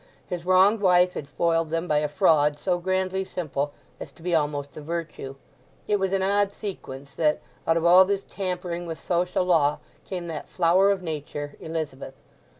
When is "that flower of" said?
10.25-11.03